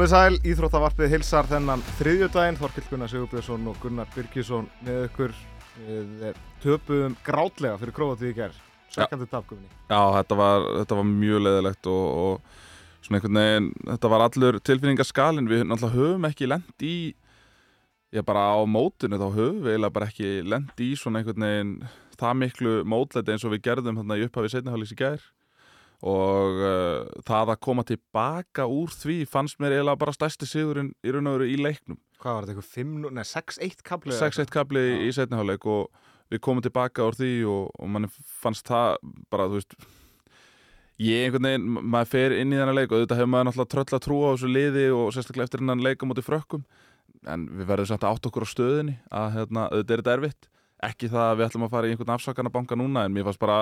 [0.00, 5.34] Komið sæl, Íþróttavarpið hilsar þennan þriðjudaginn, Þorkill Gunnar Sigurbjörnsson og Gunnar Birgisson með ykkur.
[5.84, 8.62] Eh, töpuðum grátlega fyrir Króatíð í gerð,
[8.94, 9.68] svekkandi tapgöfni.
[9.90, 14.58] Já, þetta var, þetta var mjög leðilegt og, og svona einhvern veginn, þetta var allur
[14.70, 16.94] tilfinningaskalinn, við náttúrulega höfum ekki lend í,
[18.16, 21.76] já bara á mótunni þá höfum við eiginlega bara ekki lend í svona einhvern veginn
[22.16, 25.28] það miklu mótleiti eins og við gerðum þarna í upphafið setnihális í gerð
[26.00, 31.12] og uh, það að koma tilbaka úr því fannst mér eiginlega bara stærsti sigurinn í
[31.12, 32.00] raun og veru í leiknum.
[32.20, 34.16] Hvað var þetta, eitthvað 5, nei 6-1 kapli?
[34.16, 34.98] 6-1 kapli Já.
[35.04, 35.88] í setniháleik og
[36.30, 38.08] við komum tilbaka úr því og, og mann
[38.40, 39.00] fannst það
[39.32, 39.76] bara, þú veist
[41.00, 43.96] ég einhvern veginn, maður fer inn í þennan leik og auðvitað hefur maður náttúrulega tröll
[43.96, 46.64] að trúa á þessu liði og sérstaklega eftir hennan leika mútið frökkum
[47.28, 50.50] en við verðum samt að átt okkur á stöðinni að hérna, auðvitað er þetta erfitt
[50.90, 53.58] ekki það að við ætlum að fara í einhvern afsakanabanka núna en mér fannst bara,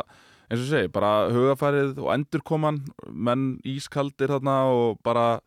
[0.49, 2.81] eins og ég segi, bara hugafærið og endurkoman
[3.13, 5.41] menn ískaldir þarna og bara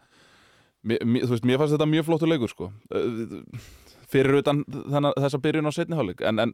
[0.86, 2.70] mér, mér, þú veist, mér fannst þetta mjög flottur leikur sko.
[4.12, 6.54] Fyrir utan þennan, þessa byrjun á setniháleik en, en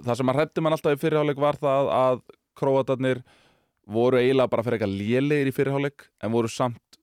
[0.00, 2.22] það sem að hrætti mann alltaf í fyrirháleik var það að
[2.58, 3.22] króatarnir
[3.84, 6.93] voru eiginlega bara fyrir eitthvað lélegir í fyrirháleik en voru samt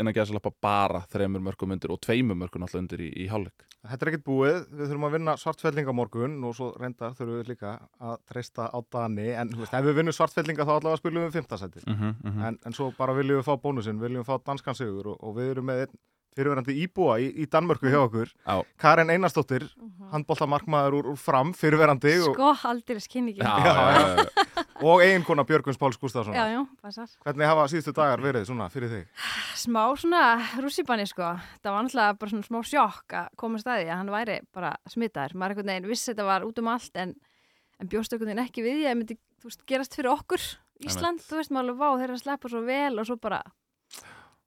[0.00, 4.02] innan gæðsalappa bara þreymur mörgum undir og tveimur mörgum alltaf undir í, í háleik Þetta
[4.02, 7.74] er ekkert búið, við þurfum að vinna svartfellinga morgun og svo reyndar þurfum við líka
[8.02, 9.28] að treysta á Dani.
[9.38, 12.46] En veist, ef við vinnum svartfellinga þá allavega spilum við fymtasæti mm -hmm, mm -hmm.
[12.48, 15.36] en, en svo bara viljum við fá bónusinn, viljum við fá danskan sigur og, og
[15.36, 15.94] við erum með einn
[16.36, 18.56] fyrirverandi íbúa í, í Danmörku hjá okkur Já.
[18.80, 19.64] Karen Einarsdóttir,
[20.12, 23.44] handbóltamarkmaður úr, úr fram, fyrirverandi og, Sko, aldrei skynni ekki.
[23.44, 27.08] Já, Já, já, já, og eiginkona Björguns Páls Gustafsson já, já, passar.
[27.24, 29.24] Hvernig hafa síðustu dagar verið svona fyrir þig?
[29.56, 30.22] Smá svona
[30.60, 31.30] rússipanni, sko.
[31.64, 34.74] Það var náttúrulega bara svona smá sjokk að koma að staði að hann væri bara
[34.92, 35.36] smitaður.
[35.40, 37.16] Maður einhvern veginn vissi þetta var út um allt en,
[37.80, 40.44] en bjóst einhvern veginn ekki við það myndi, þú veist, gerast fyrir okkur
[40.84, 43.38] Ísland, þú veist, maður alveg vá, þeir eru að sleppa svo vel og svo bara,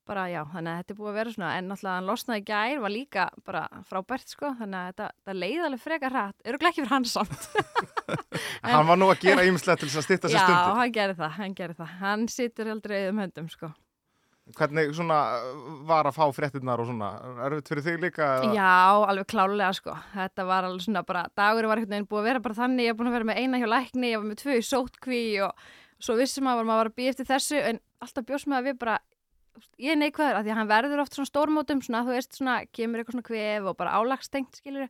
[0.10, 2.80] bara já, þannig að þetta er búið að vera svona, en náttúrulega hann losnaði gær,
[2.84, 6.82] var líka bara frábært, sko, þannig að þetta, þetta leið alveg frekar hratt, eru ekki
[6.82, 7.44] fyrir hans samt.
[8.10, 10.94] En- Hann var nú að gera ýmislegt til þess að stytta sér Já, stundu hann
[10.96, 11.92] gerir það, hann gerir það.
[12.02, 13.70] Hann situr aldrei auðum höndum, sko.
[14.58, 15.18] Hvernig svona
[15.86, 17.10] var að fá fréttinnar og svona
[17.46, 18.30] erfitt fyrir þig líka?
[18.40, 18.54] eða?
[18.58, 18.72] Já,
[19.12, 19.94] alveg klálega, sko.
[20.16, 22.96] Þetta var alveg svona bara, dagur var einhvern veginn búið að vera bara þannig, ég
[22.96, 23.30] var búin að vera
[25.30, 25.54] með
[26.00, 28.68] svo vissum maður að maður var að býja eftir þessu, en alltaf bjóst með að
[28.70, 28.98] við bara,
[29.82, 32.58] ég er neikvæður, af því að hann verður oft svona stórmótum, svona, þú veist, svona,
[32.76, 34.90] kemur eitthvað svona kvef og bara álagstengt, skilur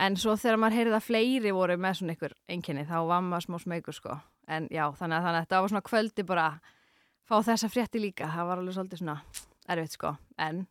[0.00, 3.46] En svo þegar maður heyrið að fleiri voru með svona ykkur einkenni, þá var maður
[3.46, 4.14] smá smeykur, sko.
[4.48, 6.70] En já, þannig að, þannig að þetta var svona kvöldi bara að
[7.28, 8.30] fá þessa frétti líka.
[8.32, 9.16] Það var alveg svolítið svona
[9.74, 10.14] erfitt, sko.
[10.40, 10.62] En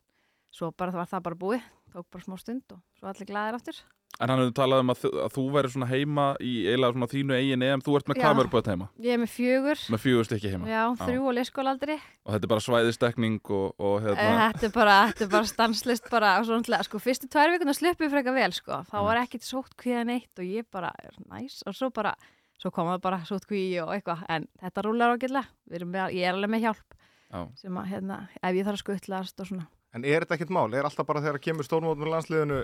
[0.50, 3.60] svo bara það var það bara búið, tók bara smá stund og svo allir glæðir
[3.60, 3.80] aftur.
[4.20, 7.36] En hann hefur talað um að, að þú verður svona heima í eiginlega svona þínu
[7.38, 8.22] eigin EM, þú ert með Já.
[8.22, 8.88] hvað mörg böt heima?
[9.00, 11.96] Ég er með fjögur, Með fjögur stykki heima já, þrjú og leyskólaldri.
[12.26, 16.10] og þetta er bara svæðistekning og, og hérna, Þetta er bara, þetta er bara stanslist
[16.12, 18.82] bara, og svo náttúrulega, sko, fyrstu tvær vikuna sluppu frekar vel, sko.
[18.84, 19.06] Mm.
[19.08, 20.92] var ekkit sótt kvíða neitt og ég bara,
[21.32, 22.12] næs, og svo bara,
[22.60, 25.48] svo kom það bara sótt kví og eitthvað, en þetta rúlar ágætlega.
[25.64, 26.96] Við erum með, ég er alveg með hjálp
[27.32, 29.66] já, sem að, hérna, ef ég þarf að skuttlast og svona.
[29.96, 30.68] En er þetta ekkert mál?
[30.76, 32.60] Er alltaf bara þegar kemur stórmót með landsliðinu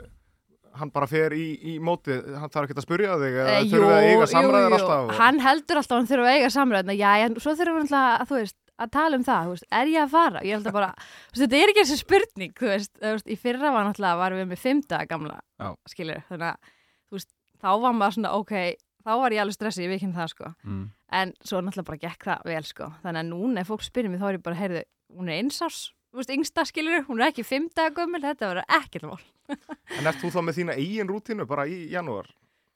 [0.80, 3.90] hann bara fer í, í móti hann þarf ekkert að spyrja þig eða Eh, þurfum
[3.90, 5.12] við að eiga samræðir jú, alltaf og...
[5.20, 8.32] Hann heldur alltaf að hann þurfa að eiga samræðina, já, en svo þurfum við alltaf
[8.32, 10.42] að, veist, að tala um það, veist, er ég að fara?
[10.46, 10.90] Ég að bara,
[11.36, 15.00] þetta er ekki þessi spurning, þú veist, í fyrra var náttúrulega, varum við með fymta
[15.08, 15.68] gamla, Já.
[15.92, 17.26] skilur, þannig að,
[17.62, 18.54] þá var maður svona, ok,
[19.06, 20.84] þá var ég alveg stressið, ég vikinn það, sko, mm.
[21.20, 24.20] en svo náttúrulega bara gekk það vel, sko, þannig að núna ef fólk spyrir mig,
[24.20, 24.82] þá er ég bara, heyrðu,
[25.16, 25.80] hún er einsás,
[26.16, 29.20] þú veist, yngsta, skilur, hún er ekki fymta gömul, þetta verður ekkert mál.
[29.98, 32.30] En ert þú þá með þína eigin rútínu bara í janúar?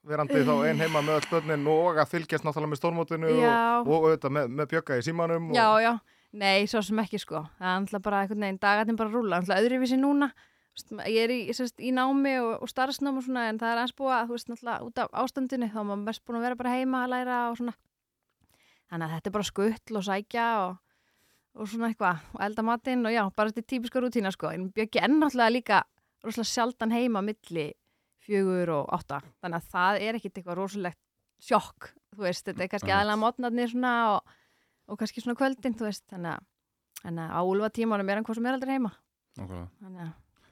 [0.05, 4.35] Verandi þá ein heima með börnin og að fylgjast náttúrulega með stórmótinu og, og auðvitað
[4.37, 5.57] með, með bjögga í símanum og...
[5.57, 5.91] Já, já,
[6.41, 7.43] nei, svo sem ekki sko.
[7.57, 10.31] Það er alltaf bara einhvern veginn, dagarnir bara rúla alltaf öðruvísi núna.
[11.05, 13.97] Ég er í, sérst, í námi og, og starfsnám og svona en það er aðeins
[13.97, 16.59] búið að, þú veist, náttúrulega út af ástandinu þá er maður mest búin að vera
[16.61, 17.77] bara heima að læra og svona.
[18.89, 20.80] Þannig að þetta er bara skuttl og sækja og,
[21.55, 24.69] og svona eitthvað og elda matinn og já, bara þetta er típiska rútína sko en
[24.71, 25.81] bjöggi ennáttúrulega líka
[26.23, 27.71] rosalega sjaldan heima milli
[28.23, 30.99] fjögur og átta þannig að það er ekkit eitthvað rosalegt
[31.41, 34.37] sjokk, þú veist, þetta er kannski aðlega mótnarnir svona og
[34.91, 36.43] og kannski svona kvöldin, þú veist, þannig að,
[37.01, 38.89] þannig að á úlfa tímanum er hann hvað sem er aldrei heima.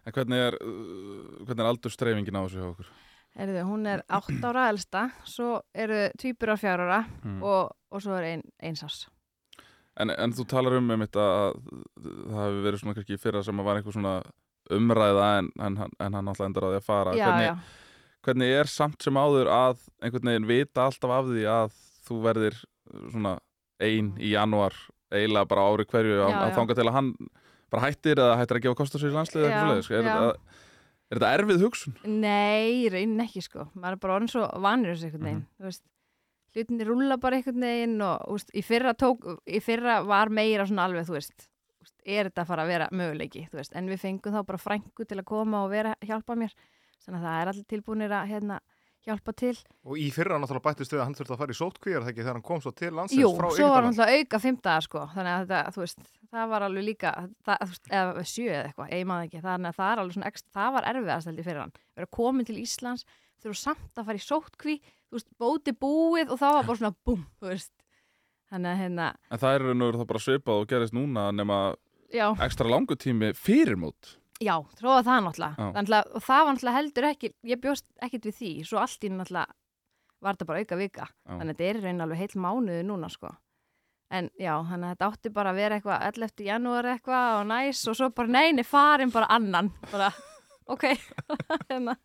[0.08, 2.92] En hvernig er, uh, hvernig er aldurstreifingin á þessu hjá okkur?
[3.40, 7.44] heyrðu, hún er átt ára elsta, svo eru tvíbur á fjár ára Mm.
[7.44, 9.08] og, og svo er ein, einsás.
[10.00, 11.58] En, en þú talar um um þetta að
[12.00, 14.14] það hefur verið svona kannski fyrra sem að var einhver svona
[14.72, 17.16] umræða en, en, en hann alltaf endar á því að fara.
[17.18, 17.56] Já, hvernig, já.
[18.28, 21.76] hvernig er samt sem áður að einhvern veginn vita alltaf af því að
[22.08, 22.60] þú verðir
[23.12, 23.36] svona
[23.80, 24.76] ein í janúar
[25.14, 27.12] eiginlega bara ári hverju Já, að, þanga til að hann
[27.70, 29.96] bara hættir eða hættir að gefa kost á sér í landslið eða eitthvað svoleiðis, sko.
[29.96, 30.66] er, þetta-
[31.10, 31.96] er þetta erfið hugsun?
[32.06, 33.68] Nei, í raunin ekki sko.
[33.76, 35.44] Maður er bara orðin svo vanur þessu einhvern veginn.
[35.46, 35.82] Mm -hmm.
[36.56, 40.88] Hlutinni rúlla bara einhvern veginn og veist, í, fyrra tók, í fyrra var meira svona
[40.90, 41.46] alveg, þú veist,
[41.84, 44.62] veist, er þetta að fara að vera möguleiki, þú veist, en við fengum þá bara
[44.64, 46.56] frængu til að koma og vera hjálpa mér.
[47.06, 48.60] Þannig að það er allir tilbúinir að hérna,
[49.08, 49.54] hjálpa til.
[49.88, 52.44] Og í fyrra náttúrulega bættist við að hann þurfti að fara í sótkvíjar þegar hann
[52.50, 53.96] kom svo til landsins Jú, frá svo var Egyptalandi.
[53.96, 56.04] náttúrulega auka fimmtaðar sko, þannig að þetta, þú veist,
[56.34, 57.14] það var alveg líka,
[57.48, 60.32] það, veist, eða sjö eða eitthvað, ég maður ekki, þannig að það er alveg svona
[60.34, 63.06] ekstra, það var erfiðast held ég fyrir hann, vera komin til Íslands,
[63.40, 64.76] þurfa samt að fara í sótkví,
[65.18, 67.72] veist, bóti búið og það var bara svona búm, þú veist,
[68.52, 71.60] þannig að hérna, En það er veru þá bara svipað og gerist núna nema
[72.14, 74.16] já, ekstra langu tími fyrir mót.
[74.40, 78.36] já, tróða það náttúrulega, þannig og það var náttúrulega heldur ekki, ég bjóst ekkit við
[78.40, 79.54] því, svo allt í náttúrulega
[80.20, 81.32] var þetta bara auka vika, Já.
[81.38, 83.30] þannig að þetta er raun alveg heil mánuði núna sko.
[84.12, 86.44] En já, þannig að þetta átti bara að vera eitthvað 11.
[86.48, 90.10] janúar eitthvað og næs og svo bara neini farin bara annan, bara
[90.70, 90.84] ok,
[91.70, 91.96] hérna,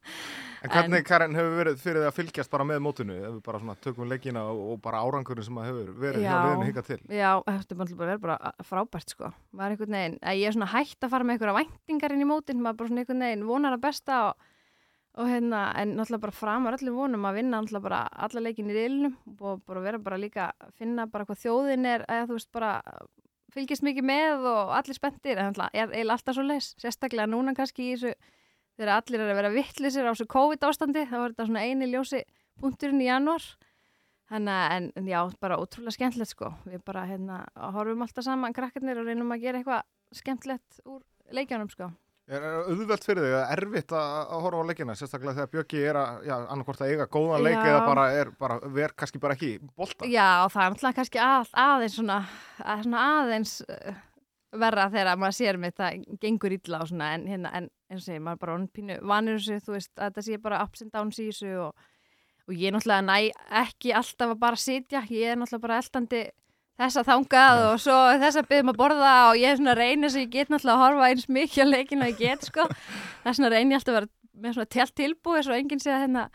[0.65, 3.17] En hvernig, Karin, hefur verið fyrir að fylgjast bara með mótinu?
[3.19, 6.31] Ef við bara svona tökum leikina og, og bara árangurinn sem að hefur verið hjá
[6.31, 6.39] Já.
[6.47, 6.99] liðinu hingað til?
[7.13, 9.31] já, þetta er bara vera bara frábært sko.
[9.53, 12.25] Maður er einhvern veginn, að ég er svona hægt að fara með einhverja væntingar inn
[12.25, 14.47] í mótin, maður bara svona einhvern veginn vonar að besta og,
[15.21, 18.79] og hérna, en náttúrulega bara framar öllum vonum að vinna náttúrulega bara alla leikin í
[18.79, 22.51] reilnum og bara vera bara líka að finna bara hvað þjóðin er, eða þú veist
[22.57, 22.73] bara
[23.55, 27.55] fylgist mikið með og allir spenntir, en náttúrulega er eiginlega alltaf svo leis, sérstaklega núna
[27.55, 28.15] kannski í þessu
[28.79, 31.91] þegar allir er að vera vittlisir á þessu COVID ástandi, þá var þetta svona eini
[31.91, 32.25] ljósi
[32.61, 33.47] punkturinn í janúar
[34.31, 36.49] Þannig en, en já, bara ótrúlega skemmtilegt sko.
[36.65, 37.43] Við bara, hérna,
[37.75, 39.85] horfum alltaf saman krakkarnir og reynum að gera eitthvað
[40.17, 41.03] skemmtilegt úr
[41.37, 41.91] leikjanum sko.
[42.25, 45.99] Er er auðvelt fyrir þig, eða erfitt að, horfa á leikina, sérstaklega þegar Bjöggi er
[46.01, 49.51] að, já, annarkvort að eiga góðan leik eða bara er, bara, ver kannski bara ekki
[49.51, 50.09] í bolta?
[50.09, 52.17] Já, það er náttúrulega kannski að, aðeins svona,
[52.65, 54.01] að, svona aðeins uh,
[54.65, 58.11] verra þegar maður sér með það gengur illa og svona, en hérna, en eins og
[58.11, 60.85] segir, maður er bara orðinn pínu vanur þessu, þú veist, að þetta sé bara ups
[60.85, 61.85] and downs í þessu og,
[62.49, 63.19] og ég náttúrulega næ
[63.65, 66.25] ekki alltaf að bara sitja, ég er náttúrulega bara eldandi
[66.81, 70.33] þessa þangað og svo þessa byggðum að borða og ég er svona reynir sem ég
[70.33, 72.67] get náttúrulega að horfa eins mikið á leikinu og ég get sko.
[73.25, 74.11] Þess vegna reynir ég alltaf að vera
[74.45, 76.29] með svona telt tilbúið svo enginn sé að hérna.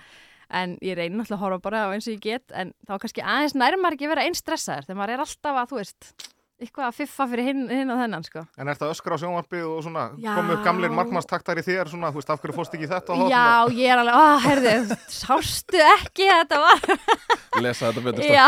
[0.50, 3.58] En ég reynir náttúrulega að horfa bara eins og ég get en þá kannski aðeins
[3.60, 6.30] nærmar ekki að vera einn stressaður þegar maður er alltaf að, þú veist
[6.60, 9.66] eitthvað að fiffa fyrir hinn, hinn og þennan sko En er þetta öskra á sjónvarpið
[9.70, 10.32] og svona, Já.
[10.36, 13.22] komu upp gamlir markmannstaktar í þér, svona, þú veist, af hverju fórst ekki þetta og
[13.24, 13.34] það?
[13.34, 16.84] Já, ég er alveg, ó, herðu, sástu ekki að þetta var
[17.66, 18.28] Lesa þetta betur.
[18.28, 18.48] Já,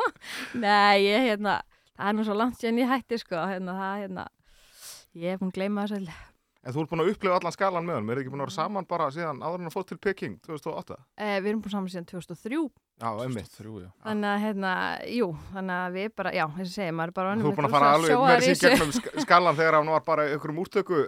[0.66, 1.58] nei, ég, hérna,
[1.96, 4.26] það er nú svo langt sér ég hætti, sko, hérna, það, hérna,
[5.16, 6.24] ég er búin að gleyma þessu alveg.
[6.66, 8.56] En þú ert búin að upplifa allan skalan með hann, er ekki búin að vera
[8.58, 10.96] saman bara síðan áður en að fótt til Peking 2008?
[11.14, 12.58] Eh, við erum búin saman síðan 2003,
[12.96, 13.88] Já, já.
[14.06, 14.72] þannig að, hérna,
[15.12, 17.68] jú, þannig að við bara, já, þess að segja, maður er bara Þú ert búin
[17.68, 21.00] að fara alveg með þessi gegnum sk- skalan þegar hann var bara í einhverjum úrtöku,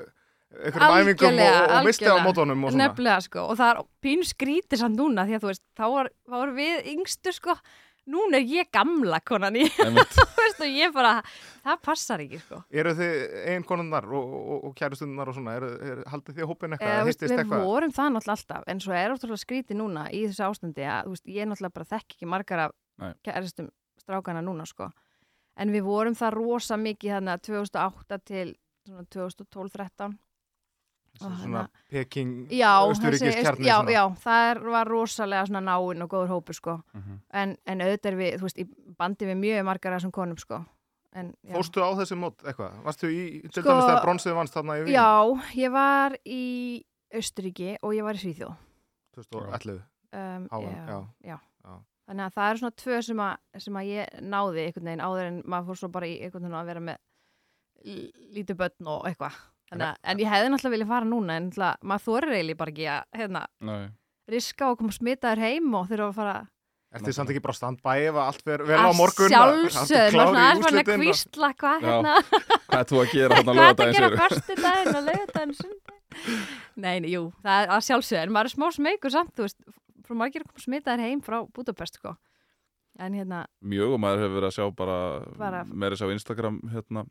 [0.52, 2.82] einhverjum æfingum og, og misti á mótunum og svona.
[2.85, 6.11] Nefnilega, sko, og það er pínu skrítið samt núna, því að þú veist, þá var,
[6.29, 7.56] þá var við yngstu, sko,
[8.08, 9.64] núna er ég gamla konan í,
[10.58, 11.19] og ég bara,
[11.64, 12.60] það passar ekki, sko.
[12.72, 13.14] Eru þið
[13.55, 17.08] einkonunnar og, og, og kæristunnar og svona, er, er, haldið þið hópin eitthvað, Eh, eða
[17.08, 17.66] veist, hittist við eitthvað?
[17.69, 21.29] vorum það náttúrulega alltaf en svo er ótrúlega skrítið núna í þessu ástandi að veist,
[21.38, 23.12] ég náttúrulega bara þekk ekki margar af Nei.
[23.29, 23.69] kæristum
[24.03, 24.88] strákana núna sko
[25.58, 28.46] en við vorum það rosa mikið þannig að 2008 til
[28.88, 30.15] svona 2012-13 og
[31.19, 36.55] Svona Peking, já, Östuríkis þessi- kjarni já, já, það var rosalega náinn og góður hópur
[36.55, 37.20] sko Mhm.
[37.32, 38.67] en, en auðvitað er við, þú veist, í
[38.98, 40.65] bandi við mjög margar af þessum konum sko
[41.15, 41.34] en.
[41.50, 42.82] Fórstu á þessi mót eitthvað?
[42.84, 44.94] Varstu í, til Sko- dæmis þegar bronsið vannst þarna í Vín?
[44.94, 48.55] já, ég var í Östuríki og ég var í Svíþjóð
[49.17, 49.82] 2011.
[50.12, 51.08] um, já, já.
[51.24, 51.38] já.
[52.08, 55.27] Þannig að það eru svona tvö sem að, sem að ég náði einhvern veginn áður
[55.27, 56.96] en maður fór svo bara í einhvern veginn að vera með
[58.34, 59.34] lítið börn og eitthvað.
[59.69, 62.87] Þannig að, en ég hefði náttúrulega viljað fara núna en maður þorir eiginlega bara ekki
[62.89, 63.82] að hérna, Nei.
[64.32, 66.39] riska og koma smitaður heim og þurfa að fara
[66.89, 69.29] þið samt ekki bara stand-by ef að allt ver vel á að morgun?
[69.29, 72.15] sjálfsögð, maður svona aðeins farin að kvísla hvað hérna,
[72.69, 75.05] Hvað ert þú að gera hérna á hvað er að lögadaginn, gera fyrstu daginn og
[75.08, 76.46] lögadaginn sundaginn.
[76.79, 79.60] Nei, nei, jú, það er að sjálfsögð, en maður er smá smeykur samt, þú veist,
[80.08, 82.15] frá margir að koma smitaður heim frá Budapest, sko.
[82.98, 84.98] En hérna, Mjög og maður hefur verið að sjá bara,
[85.39, 87.05] Bara- meira að sjá Instagram hérna,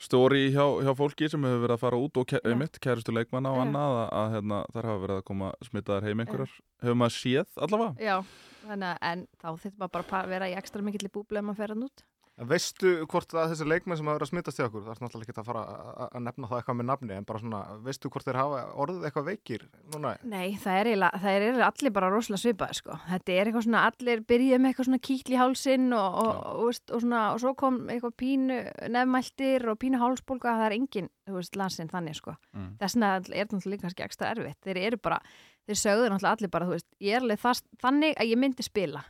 [0.00, 2.54] story hjá, hjá fólki sem hefur verið að fara út og ke Já.
[2.56, 6.22] mitt, kærustu leikmanna og annað að, að hérna, þar hafa verið að koma smitaðar heim
[6.24, 6.54] einhverjar.
[6.80, 8.08] Hefur maður séð allavega?
[8.08, 8.16] já,
[8.64, 11.46] þannig að, en þá þurfum maður bara að vera í ekstra mikill í búbli ef
[11.48, 12.04] maður fer hann út.
[12.40, 15.00] En veistu hvort að þessi leikmenn sem hafa verið að smittast í okkur, það er
[15.04, 15.62] náttúrulega ekki að fara
[16.06, 19.26] að- nefna það eitthvað með nafni, en bara svona, veistu hvort þeir hafa orðið eitthvað
[19.28, 20.12] veikir núna?
[20.24, 22.96] Nei, það er eiginlega, það er allir bara rosalega svipaði sko.
[23.10, 26.64] Þetta er eitthvað svona, allir byrjuð með eitthvað svona kýtl í hálsin og, og, og,
[26.70, 31.10] veist, og, svona, og svo kom eitthvað pínu nefnmæltir og pínu hálsbólga, það er engin,
[31.28, 32.36] þú veist, landsinn þannig sko.
[32.56, 32.72] Mm.
[32.80, 34.60] Þess vegna er náttúrulega líka kannski ekstra erfitt.
[34.64, 35.20] Þeir eru bara,
[35.68, 38.64] þeir sögðu náttúrulega allir bara, þú veist, ég er alveg það, þannig að ég myndi
[38.64, 39.04] spila.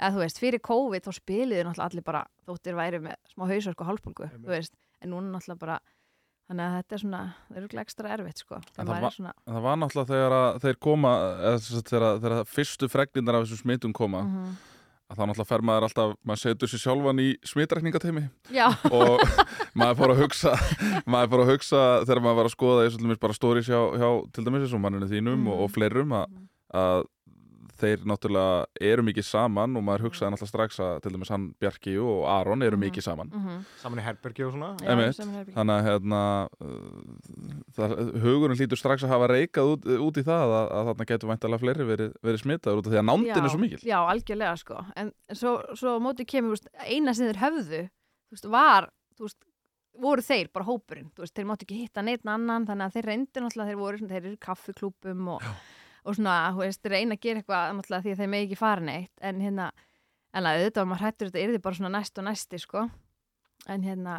[0.00, 3.80] Eða þú veist, fyrir COVID þá spiliðu náttúrulega allir bara þóttir væri með smá hausverk
[3.84, 4.44] og hálsbólgu, Einmitt.
[4.48, 5.78] þú veist, en núna náttúrulega bara,
[6.50, 8.58] þannig að þetta er svona, það eru ekstra erfitt sko.
[8.74, 11.92] Það það væri svona, En það var náttúrulega þegar að þeir koma eða sem sagt
[11.94, 14.54] þegar, þegar fyrstu fregnindar af þessum smitum koma mhm.
[15.08, 18.24] að þá náttúrulega fer maður alltaf, maður setur sér sjálfan í smitrækningateimi
[18.90, 19.22] og
[19.78, 20.52] maður fór að hugsa
[21.06, 23.78] maður fór að hugsa þegar maður var að skoða eins og dæmis bara stóris hjá,
[24.00, 25.50] hjá til dæmis eins og manninu þínum Mhm.
[25.54, 26.38] og, og fleirum að,
[26.74, 27.04] að
[27.80, 31.94] þeir náttúrulega eru mikið saman og maður hugsaði náttúrulega strax að til dæmis hann Bjarki
[31.98, 32.84] og Aron eru Mhm.
[32.86, 33.64] mikið saman mhm.
[33.82, 34.70] Saman í herbergi og svona?
[34.80, 35.14] Já, Einmitt.
[35.16, 35.54] sem er herbergi.
[35.58, 36.20] þannig að hérna,
[36.60, 41.08] uh, það, hugurinn hlýtur strax að hafa reikað út, út í það að, að þarna
[41.10, 43.98] getur væntalega fleiri verið, verið smitaður út af því að nándin er svo mikil Já,
[44.14, 47.82] algjörlega sko en en svo, svo á móti kemur, þú veist, eina sem þeir höfðu
[47.90, 48.88] þú veist, var
[49.18, 49.40] þú veist,
[49.94, 53.06] voru þeir, bara hópurinn þú veist, þeir máttu ekki hitta neitt annan þannig að þeir
[53.10, 55.44] reyndu náttúrulega, þeir voru, svona, þeir eru í kaffiklúpum og,
[56.04, 58.84] og svona, þú veist, reyna að gera eitthvað náttúrulega því að þeir megi ekki fara
[58.84, 59.70] neitt en hérna,
[60.34, 62.86] en að auðvitað maður hrættur þetta yrði bara svona næst og næsti sko.
[63.72, 64.18] En hérna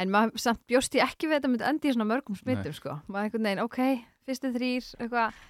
[0.00, 2.98] en maður samt bjóst ég ekki við þetta myndi endi í svona mörgum smittum sko.
[3.08, 3.80] Maður einhvern veginn, ok,
[4.28, 5.40] fyrstu þrýr eitthvað,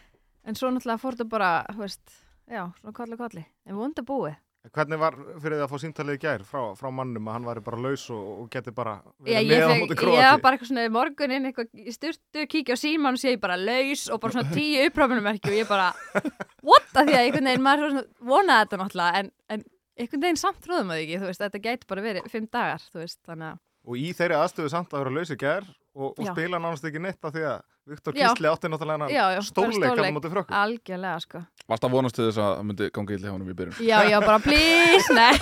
[0.44, 2.14] en svo náttúrulega fór þetta bara þú veist,
[2.50, 3.44] já, svona kolli kolli.
[3.66, 7.28] En vonda búið Hvernig var fyrir því að fá síntalið í gær frá, frá mannum
[7.30, 10.00] að hann væri bara laus og, og geti bara Já, verið með á móti ég
[10.02, 10.20] Króati?
[10.26, 13.40] var bara eitthvað svona í morgunin eitthvað í styrtu, kíkja á síman og sé ég
[13.40, 15.88] bara laus og bara svona tíu uppráfunumerki og ég bara,
[16.60, 16.92] what?
[16.92, 19.64] Því að einhvern veginn maður vonaði þetta náttúrulega en, en
[19.96, 23.00] einhvern veginn samt trúðum að ekki, þú veist, þetta gæti bara verið fimm dagar, þú
[23.06, 25.64] veist, þannig að Og í þeirri aðstöðu samt að vera laus í gær
[25.96, 26.34] og, og Já.
[26.34, 28.28] spila nánast ekki neitt af því að Viktor Já.
[28.30, 30.56] Gísli átti náttúrulega Já, já, hennan stórleik bara á móti frökkum.
[30.60, 31.42] algjörlega, sko.
[31.70, 33.96] Varst að vonast til þess að það myndi ganga illa hjá honum í byrjun Já,
[34.10, 35.32] já, bara please, nei.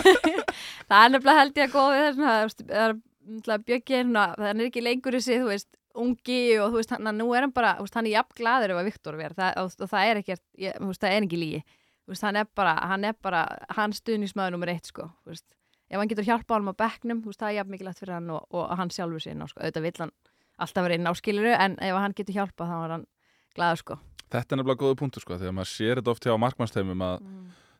[0.89, 2.37] það er nefnilega held ég að góða við þessna,
[2.69, 2.97] það er
[3.29, 7.11] náttúrulega bjöggin og það er ekki lengur þessi, þú veist, ungi og þú veist, hann,
[7.19, 9.53] nú er hann bara, þú veist, hann er jafn glaður ef að Viktor verð það,
[9.65, 11.61] og, og það er ekkert, ég, þú veist, það er ekki lígi.
[12.09, 13.43] Þú veist, hann er bara, hann er bara,
[13.77, 15.45] hann stuðnismæður nummer eitt, sko, þú veist.
[15.89, 18.31] Ef hann getur hjálpa honum á bekknum, þú veist, það er jafn mikilvægt fyrir hann
[18.37, 20.15] og, og hann sjálfur sín, sko, auðvitað vill hann
[20.59, 23.07] alltaf vera inn á skiluru, en ef hann getur hjálpa þá er hann
[23.55, 23.99] glaður, sko.
[24.29, 27.23] Þetta er nefnilega góða punktur sko, þegar maður sér þetta oft hjá markmannsteimum að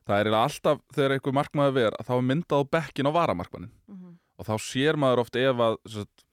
[0.09, 4.15] það er alltaf þegar einhver markmaður ver að þá er myndað bekkin á varamarkmannin Mhm.
[4.39, 6.25] og þá sér maður oft ef að sagt,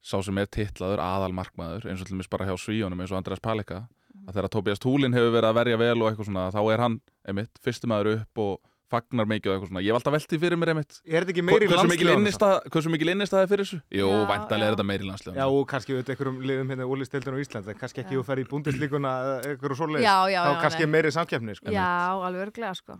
[0.00, 3.18] sá sem er titlaður aðal markmaður eins og til dæmis bara hjá svíjónum eins og
[3.18, 3.88] Andreas Palika
[4.28, 7.00] að þegar Tobias Túlin hefur verið að verja vel og eitthvað svona þá er hann
[7.28, 10.60] einmitt fyrstum maður upp og fagnar mikið og eitthvað svona ég hef alltaf veltið fyrir
[10.60, 13.80] mér einmitt Er þetta ekki meiri hversu mikil innistæða hversu mikil innistæða er fyrir þessu?
[13.92, 17.36] Jú, Já, væntalega er þetta meiri landslega Já, og kannski auðvitað einhverjum liðum hérna úlistildin
[17.36, 20.08] á Íslandi, en kannski ekki þú fer í búndislíkuna eða einhverju svoleiðis.
[20.08, 20.92] Þá já, kannski nei.
[20.94, 21.72] meiri samkeppni, sko.
[21.74, 21.88] Já,
[22.28, 22.98] alveg örglega, sko.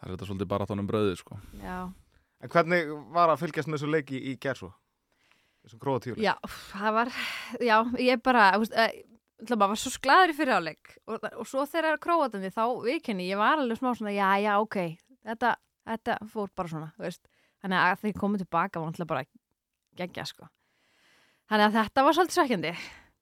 [0.00, 1.40] það er þetta svolítið bara tónum bröðið sko.
[1.60, 1.76] Já.
[2.40, 4.72] En hvernig var að fylgjast með þessu leiki í gerð svo?
[5.60, 6.24] Þessum gróða tíuleik?
[6.24, 7.12] Já, úff, það var,
[7.68, 9.02] já, ég bara, þú veist, eh,
[9.44, 13.92] svo gladur í fyriráleik og, og svo þegar króatandi þá vikenni, ég var alveg smá
[13.92, 14.78] svona, já, já, ok,
[15.26, 15.54] þetta,
[15.90, 17.28] þetta fór bara svona, veist,
[17.62, 19.24] þannig að þeir komið tilbaka var alltaf bara
[20.00, 20.48] gegja, sko.
[21.50, 22.72] Þannig að þetta var svolítið svekkjandi.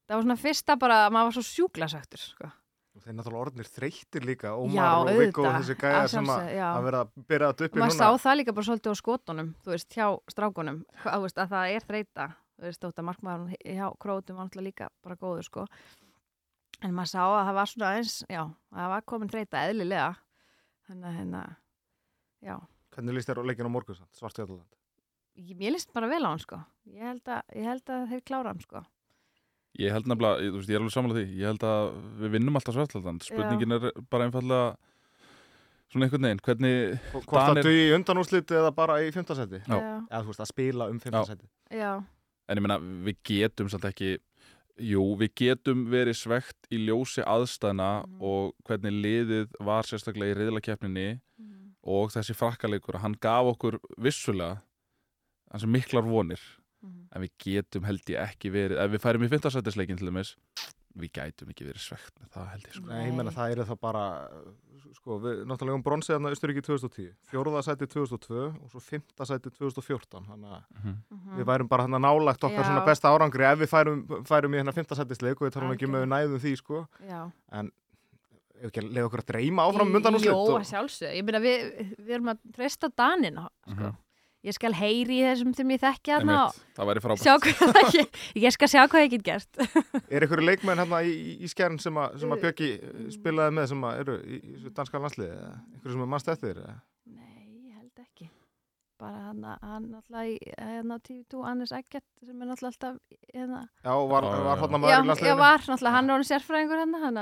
[0.09, 2.51] Það var svona fyrsta bara, maður var svo sjúkla söktur, sko.
[2.99, 6.49] Og þeir náttúrulega orðnir þreyttir líka, Ómar og Viggo og þessi gæja að sem að,
[6.67, 8.09] að vera að byrja þetta Og uppi maður núna.
[8.19, 11.75] sá það líka bara svolítið á skotunum, þú veist, hjá strákunum, þú veist, að það
[11.77, 12.27] er þreita,
[12.59, 15.67] þú veist, þótt að markmaðurinn hjá krótum var náttúrulega líka bara góður, sko.
[16.83, 20.11] En maður sá að það var svona eins, já, að það var komin þreita eðlilega.
[20.89, 21.45] Þannig að, hérna,
[22.43, 22.57] já,
[22.95, 24.65] Hvernig líst þér á leikinu á morgun, svart Jötland?
[25.39, 26.59] ég, ég list bara vel á hann, sko.
[26.91, 28.85] Ég held að, ég held að þeir klára hann, sko.
[29.79, 31.89] Ég held nefnilega, ég, þú veist, ég er alveg sammála því Ég held að
[32.23, 34.77] við vinnum alltaf svartlaldan Spurningin er bara einfallega
[35.93, 39.61] Svona einhvern veginn, hvernig Hvort það Danir- duði í undanúrslit eða bara í fymtasæti?
[39.69, 39.77] Já.
[40.09, 41.47] Eða þú veist, að spila um fymtasæti?
[41.71, 41.93] Já,
[42.49, 44.19] En ég meina, við getum samt ekki
[44.79, 48.21] Jú, við getum verið svegt í ljósi aðstæðna Mhm.
[48.23, 51.21] og hvernig liðið var sérstaklega í reyðlakeppninni Mhm.
[51.89, 54.59] Og þessi frakkaleikur, hann gaf okkur vissulega
[55.53, 56.41] hans miklar vonir
[56.79, 57.09] Mhm.
[57.11, 60.37] en við getum held ég ekki verið ef við færum í fintarsættisleikin til dæmis
[60.99, 62.85] við gætum ekki verið svegt með það held ég sko.
[62.87, 64.05] Nei, ég menna það er það bara,
[64.95, 69.51] sko, við náttúrulega um bronsið þarna Östuríki 2010, fjóruða sæti 2002 og svo fymta sæti
[69.59, 70.95] 2014, þannig að Mhm.
[71.11, 71.37] Mhm.
[71.41, 72.69] við værum bara hann að nálagt okkar Já.
[72.71, 75.91] svona besta árangri ef við færum, færum í hennar fymta sætisleik og við talum ekki
[75.91, 77.31] með við næðum því, sko, Já.
[78.59, 81.15] Ef ekki að leiða okkur að dreyma áfram um undanúrslit Jó, og að sjálfsög.
[81.19, 81.65] Ég meina, við,
[81.99, 83.75] við erum að treysta Danina, sko.
[83.79, 83.97] Mhm.
[84.49, 86.61] ég skal heyri í þessum sem ég og Einmitt.
[86.79, 87.25] það væri frábært
[87.99, 89.59] ég, ég skal sjá hvað ég get gert
[90.15, 93.09] Er einhverju leikmenn hérna í, í, skjærn sem, að- sem að Björki Mm.
[93.17, 96.29] spilaði með sem að eru í, í þessu danska landsliði eða einhverju sem er mannst
[96.33, 96.77] eftir eða?
[97.19, 98.29] Nei, ég held ekki
[98.99, 102.97] bara hann, hann alltaf í hérna, TV2 Anders Eggert sem er alltaf
[103.35, 104.63] hérna, Já, var, Já, var já.
[104.63, 105.43] hann já, maður í já, landsliðinu?
[105.43, 107.21] var náttúrulega hann er hann sérfræðingur hann, hann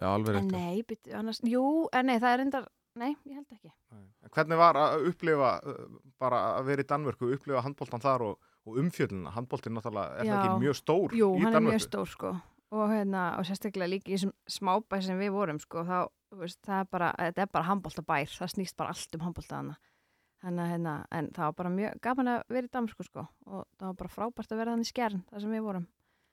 [0.00, 2.68] Já, alveg rétt nei, byttu, annars, jú, en nei, það er endar
[3.00, 4.06] nei, ég held ekki Nei.
[4.34, 5.82] Hvernig var að upplifa uh,
[6.20, 9.34] bara að vera í Danmörku, upplifa handbóltan þar og, og umfjöllina?
[9.34, 10.38] Handbóltin náttúrulega er það Já.
[10.40, 11.76] ekki mjög stór Jú, í hann er Danmörku?
[11.76, 12.32] mjög stór sko
[12.70, 15.96] og, hérna, og sérstaklega líka í þessum smábæ sem við vorum sko, þá,
[16.38, 19.78] veist, það er bara þetta er bara handbóltabær, það snýst bara allt um handbóltaðana
[20.40, 23.64] Þannig, að, hérna, en það var bara mjög gaman að vera í Damsku sko og
[23.76, 25.88] það var bara frábært að vera þannig skjærn þar sem við vorum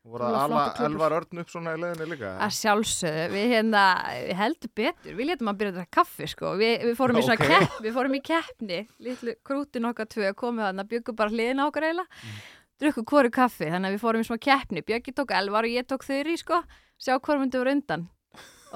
[0.07, 0.85] Voru flottur klúbbur.
[0.87, 2.29] elvar örn upp svona í leiðinni líka?
[2.45, 3.81] að sjálfsögðu, við hérna
[4.23, 7.23] við heldum betur, við letum að byrja að drekka kaffi sko, við, við fórum í
[7.27, 7.47] svona Ok.
[7.51, 11.67] kepp við fórum í keppni, litlu krútin okkar tvö komið þarna, byggum bara hliðina á
[11.67, 12.07] okkur eiginlega.
[12.23, 12.37] Mm.
[12.77, 14.81] drukku hvoru kaffi, þannig að við fórum í svona keppni.
[14.85, 16.59] Bjöggi tók elvar og ég tók þurri sko,
[17.01, 18.03] sjá hvort myndi voru undan.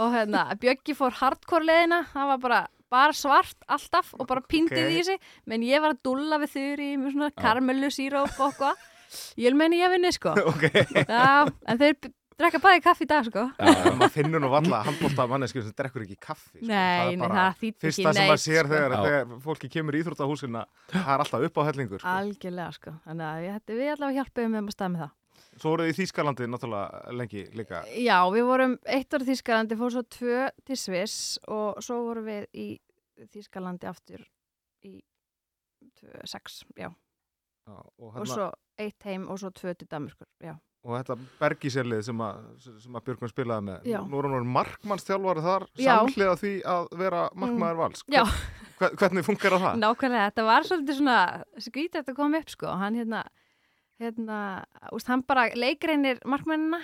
[0.01, 1.99] Og hérna, Bjöggi fór hardcore leiðina.
[2.09, 4.95] Það var bara, bara svart alltaf og bara píndið Ok.
[4.97, 5.19] í sig.
[5.45, 8.75] Menn ég var að dulla við þurri með svona karmelu síróp og eitthvað
[9.37, 10.65] ég vil meina ég vinni sko ok,
[11.05, 11.95] Já, en þeir
[12.41, 16.05] drekka bæði kaffi í dag sko Já, maður finnur nú valla handbólta manneski sem drekkur
[16.07, 16.67] ekki kaffi sko.
[16.71, 18.73] Nei, bara það þýtt ekki Fyrsta sem neitt, maður sér sko.
[18.75, 22.13] þegar, þegar fólki kemur í Íþróttahúsina það er alltaf upp á hellingur sko.
[22.17, 25.17] Algjörlega sko, þannig að við allavega hjálpuðum með að staða með það.
[25.59, 29.77] Svo voruð þið í Þýskalandi náttúrulega lengi líka Já, við vorum eitt ára í Þýskalandi,
[29.79, 31.17] fórum svo tvö til Sviss
[31.51, 32.67] og svo vorum við í
[33.33, 34.23] Þýskalandi aftur
[34.87, 34.93] í
[35.99, 36.87] tvö, sex, já.
[36.87, 38.47] Já, og, Og hérna, svo
[38.85, 40.55] eitt heim og svo tvö til Danmörkur, já.
[40.83, 42.39] og þetta Bergiselið sem, að,
[42.81, 43.99] sem að Björgvin spilaði með Já.
[44.09, 45.91] Nú er hann markmannsþjálfari þar Já.
[45.99, 48.23] samhliða því að vera markmaður vals Já.
[48.81, 49.75] Hver- Hvernig funkar það?
[49.77, 51.19] Nákvæmlega, þetta var svolítið svona
[51.61, 53.19] skrítið að koma upp sko, hann hérna,
[54.01, 54.39] hérna,
[54.95, 56.79] úst, hann bara leikreinir markmennina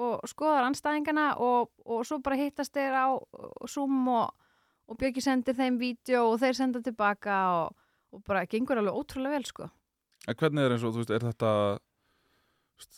[0.00, 3.06] og skoðar anstæðingana og, og svo bara hittast þeir á
[3.68, 4.30] Zoom og,
[4.86, 7.74] og Björki sendir þeim vídeo og þeir senda tilbaka og,
[8.14, 9.66] og bara gengur alveg ótrúlega vel sko.
[10.30, 11.54] En hvernig er eins og, þú veist, er þetta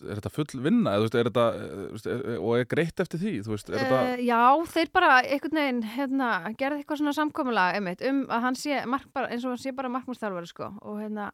[0.06, 0.94] er þetta full vinna?
[0.96, 3.32] Eða, er þetta, eh, er, og er greitt eftir því?
[3.48, 4.42] Veist, er þetta, Uh, já,
[4.74, 9.08] þeir bara einhvern veginn hérna, gerði eitthvað svona samkomulag einmitt, um að hann sé mark,
[9.14, 10.70] bara, eins og hann sé bara markmannstálfari sko.
[10.82, 11.30] og hérna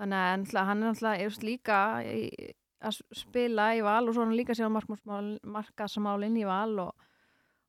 [0.00, 4.54] þannig að hann er veist, líka í, að spila í val og svo hann líka
[4.54, 6.94] sér markasamálinn í val og,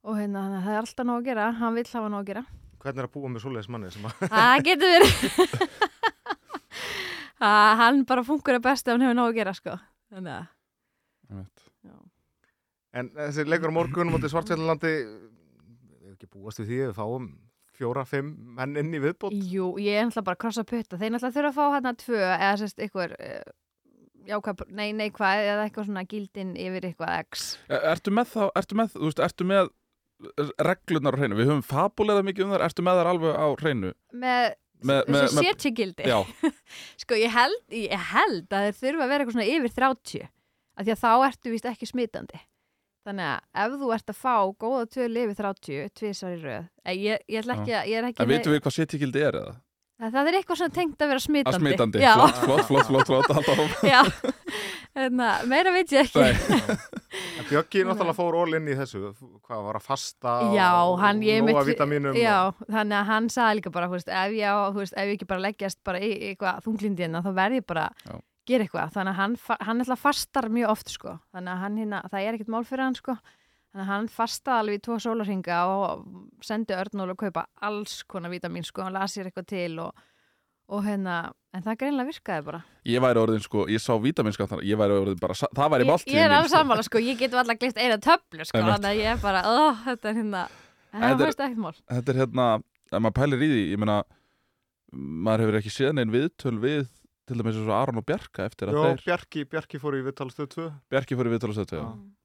[0.06, 1.50] og hérna, þannig að það er alltaf nóg að gera.
[1.60, 2.46] Hann vill hafa nóg að gera.
[2.86, 5.94] Hvernig er að búa með svoleiðis manni sem að það getur verið
[7.44, 9.78] að hann bara funkur að besta ef hann hefur nóg að gera sko.
[10.14, 10.46] þannig að.
[12.96, 17.28] En þessi leikur á morgun mútið Svartfjallalandi við ekki búast við því að við fáum
[17.76, 21.00] fjóra, fimm menn inn í viðbót Jú, ég er náttúrulega bara að krossa putta.
[21.02, 23.56] Þeir náttúrulega þurfa að fá hérna tvö eða sérst eitthvað, uh,
[24.30, 27.44] jákvæð, nei, nei, hvað, eða eitthvað svona gildin yfir eitthvað x.
[27.68, 29.74] E- Ertu með þá, ertu með, þú veist, ertu með
[30.64, 33.90] reglunar á hreinu, við höfum fabulega mikið um þar, ertu með þar alveg á hreinu
[34.16, 34.54] með,
[34.86, 36.10] þessu setjegildi.
[37.04, 40.28] Sko, ég held, ég held að þeir þurfa að vera eitthvað svona yfir 30.
[40.76, 42.42] Af því að þá ertu víst ekki smitandi.
[43.06, 46.96] Þannig að ef þú ert að fá góða tölu yfir 30, tvisar í röð, eh,
[46.98, 49.54] ég, ég ætla ekki að, en veitum við hvað setjigildi er eða?
[49.96, 51.56] að það er eitthvað svona tengt að vera smitandi.
[51.56, 52.02] Að smitandi,
[52.44, 54.02] flott, flott, flott, flott, alltaf já.
[54.96, 56.26] Hérna, meira veit ég ekki.
[57.50, 59.12] Bjöggi náttúrulega fór all inn í þessu
[59.46, 63.60] hvað var að fasta Já, og, og mitt- vitamínum Já, og, þannig að hann sagði
[63.60, 67.22] líka bara, veist, ef ég, veist, ef ég ekki bara leggjast bara í eitthvað þunglindina,
[67.26, 68.16] þá verð ég bara Já.
[68.50, 68.92] gera eitthvað.
[68.96, 69.38] Þannig að hann,
[69.70, 71.16] hann ætla fastar mjög oft, sko.
[71.34, 73.16] Þannig að hann hérna, það er ekkert mál fyrir hann, sko.
[73.76, 76.04] Þannig að hann fastaði alveg í tvo sólarhinga og
[76.46, 78.86] sendi Örnól að kaupa alls konar vítamín, sko.
[78.86, 80.06] Hann las sér eitthvað til og,
[80.68, 81.16] og hérna,
[81.54, 82.60] en það greinlega virkaði bara.
[82.90, 86.16] Ég væri orðin, sko, ég sá vítaminskattar, ég væri orðin bara, það væri Ég, máltíðin
[86.18, 86.98] ég er mín, alveg sammála, sko.
[87.06, 88.58] Ég get alltaf glist eina töflu, sko.
[88.66, 90.44] Þannig að ég er bara, oh, þetta er hérna,
[90.94, 91.76] en það er- fannst ekkert mál.
[91.94, 92.48] Þetta er hérna,
[92.92, 93.98] ef maður pælir í því, ég meina,
[94.96, 96.86] maður hefur ekki séð neinn viðtöl við,
[97.26, 100.02] til dæmis eins og Aron og Bjarka eftir að Já, þeir, Bjarki, Bjarki fór í
[100.06, 101.34] viðtalstöð 2 Bjarki fór í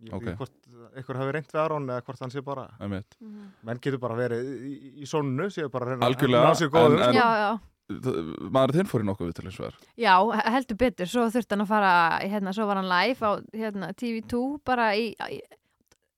[0.00, 0.52] Ég ekki hvort
[0.96, 2.66] einhver hafi reynt við Aron eða hvort hann sé bara.
[2.80, 3.46] Mhm.
[3.64, 7.14] menn getur bara verið í, í, í sónu séu bara að reyna Algjörlega, en- en-
[7.14, 7.60] Já, já.
[7.90, 9.38] Maður þinn fór í nokkuð og
[9.70, 9.78] er.
[9.98, 13.32] Já, he- heldur betur, svo þurfti hann að fara hérna, svo var hann live á
[13.56, 15.40] hérna, TV2 bara í, í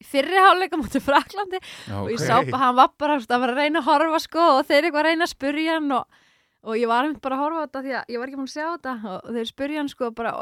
[0.03, 3.79] í fyrri háleika mútið Fraklandi Já, og ég sá hann var bara var að reyna
[3.79, 6.17] að horfa sko og þeir eitthvað að reyna að spurja hann og,
[6.63, 8.55] og ég var bara að horfa á þetta því að ég var ekki búin að
[8.55, 10.33] sjá þetta og þeir spurja hann sko bara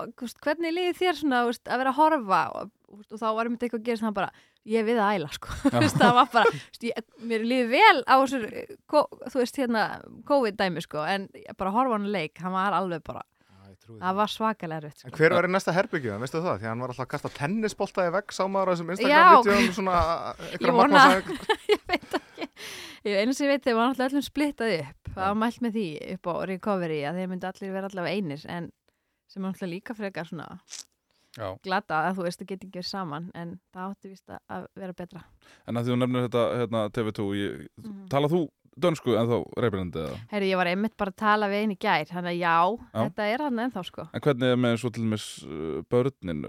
[0.45, 3.81] hvernig líði þér svona veist, að vera að horfa og, og þá var einmitt eitthvað
[3.81, 4.31] að gera hann bara
[4.69, 5.57] ég við að æla sko
[6.03, 6.55] það var bara,
[6.85, 8.41] ég, mér líði vel á þessu
[9.33, 9.85] þú veist hérna
[10.29, 13.79] COVID-dæmi sko en ég bara horfa á hann leik, hann var alveg bara Já, ég
[13.81, 15.17] trúi það var svakalega rutt En sko.
[15.23, 16.61] hver var í næsta herbyggju, veistu það?
[16.61, 18.93] Því að hann var alltaf að kasta tennisbolta í vegg, sá maður á þessum.
[18.97, 20.01] Instagram-vídeóum svona
[20.61, 21.07] Ég vona-
[21.73, 22.27] ég veit ég
[23.05, 25.87] einu sem ég veit þeir var náttúrulega öllum splittað upp það var mælt með því
[26.17, 28.71] upp á recovery að þeir myndi allir vera allavega einir en
[29.31, 30.49] sem er náttúrulega líka frekar svona
[31.39, 31.55] Já.
[31.63, 34.93] glata að þú veist að geta ekki verið saman en það átti vist að- vera
[34.99, 35.21] betra
[35.71, 38.01] En að því þú nefnir þetta hérna, TV2, ég, mm.
[38.11, 38.41] talað þú
[38.81, 40.19] dönsku en þá reybrandi eða?
[40.31, 42.55] Herri, ég var einmitt bara að tala við einu í gær þannig að já,
[42.95, 43.01] Já.
[43.01, 46.43] þetta er hann ennþá sko En hvernig er með svo til dæmis uh, börnin?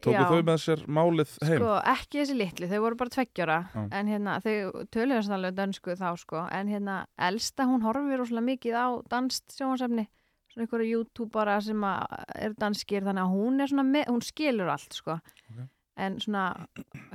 [0.00, 0.26] Tóku Já.
[0.30, 1.60] þau með sér málið heim?
[1.60, 3.84] Sko, ekki þessi litli, þau voru bara tveggjóra Já.
[4.00, 8.48] en hérna, þau töluðu þess alveg dönsku þá sko, en hérna, elsta hún horfir rosalega
[8.50, 10.08] mikið á danst sjónvarsefni
[10.56, 14.94] svona einhverju youtubera sem eru danskir, þannig að hún er svona með, hún skilur allt
[14.96, 15.66] sko Ok.
[16.00, 16.44] en svona,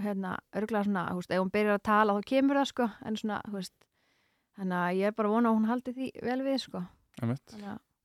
[0.01, 3.17] hérna, örgulega svona, þú veist, ef hún byrjar að tala þá kemur það sko, en
[3.17, 3.73] svona, þú veist
[4.61, 6.83] þannig að ég er bara vona að hún haldi því vel við sko,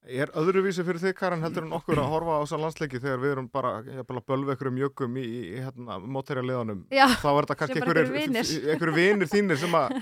[0.06, 3.32] Er öðruvísi fyrir þig, Karin, heldur en okkur að horfa á þessar landsleiki þegar við
[3.32, 6.84] erum bara jafnvel að bölva einhverjum jökum í, í, hérna, mótærialiðanum?
[6.92, 9.30] Þá er þetta kannski bara einhverjir vinir.
[9.32, 9.96] þínir sem, að,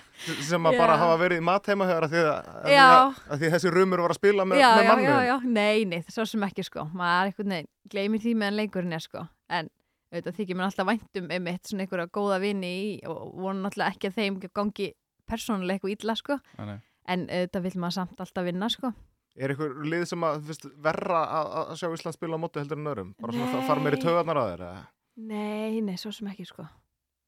[0.45, 0.81] sem að Já.
[0.83, 4.03] bara hafa verið í mat heima þegar að því að, að, að, því þessi rumur
[4.05, 5.07] var að spila með, já, með já, mannum.
[5.09, 6.85] já, já, nei, nei, svo sem ekki sko.
[6.93, 9.25] Maður einhvern veginn, gleymir því meðan leikurinn er sko.
[9.49, 9.73] En
[10.12, 13.97] auðvitað þykir mér alltaf væntum um eitt svona einhverja góða vini í og vona náttúrulega
[13.97, 14.93] ekki að þeim gangi
[15.31, 16.79] persónulega eitthvað illa sko Nei,
[17.15, 18.93] en auðvitað vil maður samt alltaf vinna sko
[19.35, 22.61] Er einhver lið sem að þú veist, verra að, að sjá Ísland spila á móti
[22.63, 23.09] heldur en öðrum?
[23.19, 24.65] Bara svona að fara meir í taugarnar að þeir?
[24.69, 24.85] eða?
[25.15, 26.65] nei, nei, svo sem ekki sko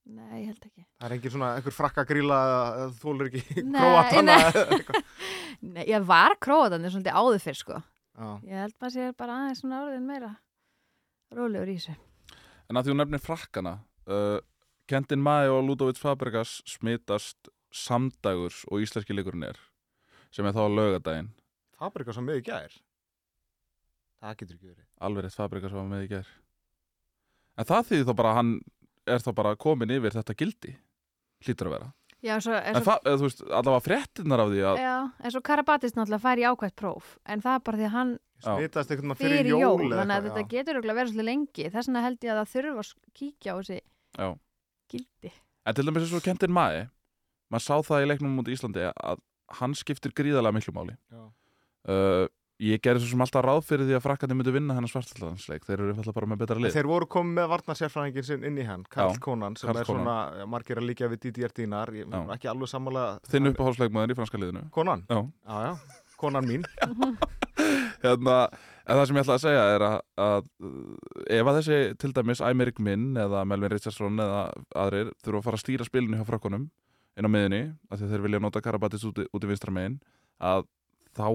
[0.06, 2.38] nei, ég held ekki Það er engin svona einhver frakka gríla
[2.86, 4.48] að þú er ekki króatana nei.
[4.48, 5.12] eða eitthvað.
[5.74, 7.78] nei, ég var króðan svolítið áður fyrr sko
[8.16, 8.28] Já.
[8.48, 10.32] ég held maður sé bara aðeins svona orðin meira
[11.36, 11.96] rólegur í þessu
[12.66, 13.72] En að því þú nefnir frakkana,
[14.10, 14.38] uh,
[14.90, 19.60] Kentin Mai og Ludovic Fabregas smitast samdægur og íslenski leikurinn er,
[20.34, 21.30] sem er þá á laugadaginn.
[21.76, 22.72] Fabrika sem með í gær.
[24.22, 24.86] Það getur ekki verið.
[25.06, 26.32] Alveg rétt Fabregas var með í ger.
[27.56, 28.52] En það þýðir þá bara að hann
[29.06, 30.74] er þá bara komin yfir þetta gildi,
[31.46, 31.88] hlýtur að vera.
[32.24, 35.42] já, svo, En það, eða, þú veist, allavega fréttinnar af því að, já, en svo
[35.46, 38.12] Karabatis náttúrulega fær í ákvæmt próf en það er bara því að hann
[38.42, 40.50] einhvern veginn fyrir, jól, jól, eða þannig að eitthvað, þetta já.
[40.54, 43.56] getur örugglega verið svolítið lengi þess vegna held ég að það þurfa að kíkja á
[43.60, 44.28] þessi já.
[44.92, 45.32] gildi
[45.66, 46.86] En til dæmis eins og Kentin Mai,
[47.52, 49.22] maður sá það í leiknum mútið Íslandi að
[49.60, 50.96] hann skiptir gríðarlega miklu máli.
[51.86, 52.26] Uh,
[52.62, 55.66] ég gerði svo sem alltaf ráð fyrir því að frakkandi myndi vinna hennar svartalansleik.
[55.68, 56.74] Þeir eru alltaf bara með betra lið.
[56.74, 59.90] Þeir voru komið með varnarsérfræðingin sinn inn í hann, Karl Já, Konan, sem Karl er
[59.90, 61.92] svona, já, margir að líka við Didier Dínar,
[62.34, 63.04] ekki alveg sammála.
[63.30, 64.64] Þinn uppáhaldsleikmaður í franska liðinu.
[64.74, 65.04] Konan?
[65.10, 65.20] Já.
[65.46, 66.64] Já, já, konan mín.
[68.02, 68.34] Hérna,
[68.86, 70.96] en það sem ég ætla að segja er að, að uh,
[71.38, 74.42] ef að þessi til dæmis Æmerik Minn eða Melvin Richardson eða
[74.76, 76.68] aðrir þurfa að fara að stýra spilinu hjá frakkonum
[77.16, 80.00] inn á miðunni, af því að þeir vilja nota Karabatis út, út í vinstra megin
[80.42, 80.66] að
[81.16, 81.28] þá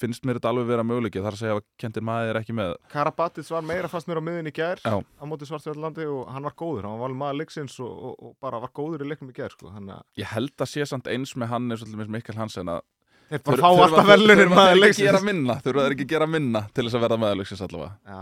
[0.00, 2.72] finnst mér þetta alveg vera möguleiki þar að segja að Kentin maður er ekki með
[2.90, 4.96] Karabatis var meira fast mér á miðin í gær Já.
[4.98, 8.58] á móti Svartfjallandi og hann var góður, hann var maður leiksins og, og, og bara
[8.64, 9.70] var góður í leiknum í gær, sko.
[9.70, 12.72] Að ég held að sé samt eins með hann eins og til dæmis Mikkel Hansen
[12.74, 12.82] að
[13.30, 15.06] þeir bara fá alltaf velunir maður leiksins.
[15.06, 18.18] gera minna, þurfa þeir ekki gera minna til þess að verða maður leiksins allavega Já,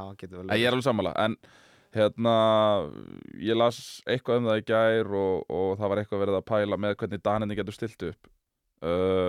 [1.96, 2.34] hérna,
[3.42, 6.78] ég las eitthvað um það í gær og, og það var eitthvað verið að pæla
[6.80, 8.30] með hvernig Daninni getur stilt upp.
[8.82, 9.28] Uh,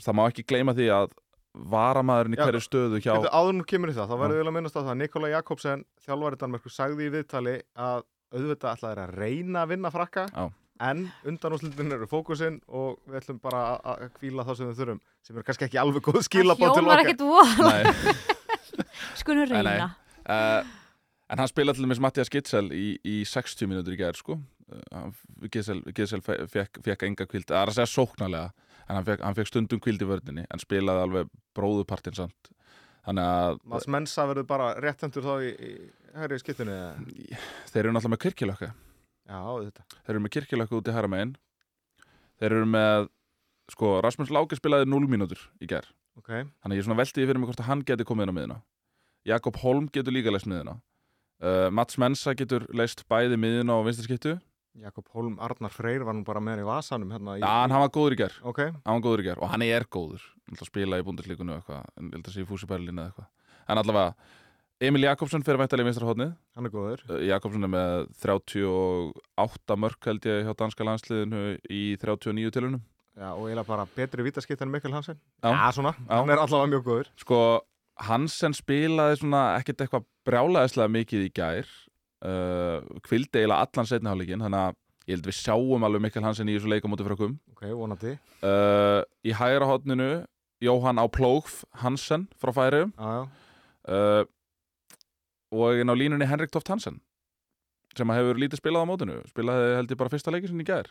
[0.00, 1.12] það má ekki gleyma því að
[1.52, 3.12] varamæðurinn í Já, hverju stöðu hjá...
[3.18, 5.84] Getur áður nú kemur í það, þá verður við að minnast á það Nikola Jakobsen,
[6.06, 10.46] þjálfari Danmörku, sagði í viðtali að auðvitað ætlaði að reyna að vinna frakka Já.
[10.88, 15.02] en undanúslitin eru fókusinn og við ætlum bara að- að kvíla þá sem við þurfum
[15.28, 18.14] sem er kannski ekki alveg góð skilabóð til okkar ekkert voða, Nei,
[19.20, 19.76] skunum Nei, nei.
[19.76, 19.90] reyna
[20.24, 20.72] uh,
[21.32, 24.36] en hann spilaði til dæmis Mattias Gitzel í, í 60 mínútur í gær, sko.
[24.92, 25.08] Uh,
[25.52, 29.24] Gitzel, Gitzel fe- fekk, fekk enga kvild, það er að segja sóknarlega, en hann fekk,
[29.26, 32.52] hann fekk stundum kvild í vörninni, en spilaði alveg bróðupartinn samt.
[33.02, 37.40] Þannig að Mats Mensa verður bara réttendur þá í, í hægri skiptinu eða?
[37.72, 38.68] þeir eru náttúrulega með kirkilökka.
[39.22, 41.32] Já, auðvitað Þeir eru með kirkjulökku út í hæra megin
[42.42, 43.04] Þeir eru með
[43.70, 45.86] Sko, Rasmus Láki spilaði 0 mínútur í gær
[46.18, 46.30] Ok,
[46.64, 48.56] Þannig ég svona velti fyrir mig hvort að hann geti komið inn á miðuna
[49.30, 50.74] Jakob Holm getur líka leist miðuna
[51.42, 54.38] uh, Mats Mensa getur leist bæði miðuna og vinstarskiptu
[54.80, 57.74] Jakob Holm Arnar Freyr var nú bara með hann í vasanum hérna í, Já, hann
[57.76, 58.36] var góður í gær.
[58.48, 60.22] Ok, Hann var góður í gær og hann er góður.
[60.48, 61.82] Að spila í búndislíkunu eitthvað.
[62.00, 63.28] En held að sé í Fúsi Berlín eða eitthvað.
[63.68, 64.14] En allavega
[64.82, 67.02] Emil Jakobsson fyrir væntalega í vinstarhóðnið hann er góður.
[67.10, 67.92] Uh, Jakobsson er með
[68.24, 72.80] 38 mörk held ég hjá danska landsliðinu í 39 tilunum
[73.12, 75.18] Já, og eiginlega bara betri vítaskipt en Mikkel Hansen.
[75.44, 75.52] Já.
[75.76, 76.16] svona, Já.
[76.16, 77.10] hann er allavega mjög góður.
[77.20, 77.40] Sko,
[78.08, 81.66] Hansen spilaði svona ekkert eitthvað brjálæðislega mikið í gær
[82.26, 84.78] uh, kvildi eiginlega allan setni hálfleikin þannig að
[85.10, 88.12] ég held við sjáum alveg Mikkel Hansen í þessu leika mútið frökkum Ok, vonandi.
[88.46, 90.10] uh, í hægra hotninu
[90.62, 93.22] Jóhann á Plógf Hansen frá Já, já.
[93.90, 94.24] uh,
[95.52, 97.00] og inn á línunni Henrik Toft Hansen
[97.98, 100.86] sem hefur lítið spilað á mótinu spilaði held ég bara fyrsta leikin sinni í gær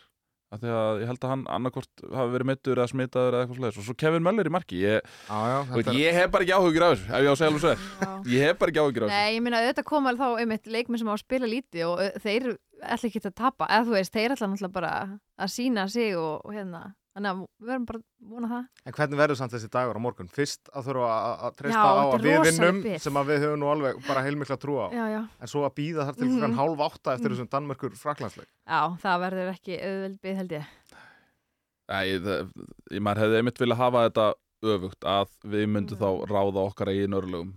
[0.52, 3.60] af því að ég held að hann annarkort hafi verið mittur eða smitaður eða eitthvað
[3.62, 6.00] slags og svo Kevin Möller í marki ég, Já, já, veit, þetta er...
[6.02, 8.46] ég hef bara ekki áhugjur af þessu ef ég á að segja alveg svo ég
[8.48, 9.22] hef bara ekki áhugjur af þessu.
[9.22, 12.50] Nei, ég meina auðvitað koma þá einmitt leikmenn sem á að spila lítið og þeir
[12.82, 14.94] ætla ekki að tapa, eða þú veist, þeir ætla náttúrulega bara
[15.40, 16.84] að sína sig og, og hérna
[17.16, 20.02] þannig að við verðum bara að vona það En hvernig verður samt þessi dagur á
[20.06, 20.30] morgun?
[20.32, 23.72] Fyrst að þurfa að- að treysta á að við vinnum sem að við höfum nú
[23.72, 24.88] alveg bara heilmikla trú á.
[24.96, 26.56] Já, já, En svo að býða þar til mm Mhm.
[26.56, 27.36] hálf átta eftir Mm.
[27.36, 28.48] þessum Danmörkur fraklandsleik.
[28.68, 30.66] já, það verður ekki auðveldbið held ég
[31.92, 34.26] ég maður hefði einmitt vilja hafa þetta
[34.64, 37.54] öfugt að við myndum þá ráða okkar eigin örlögum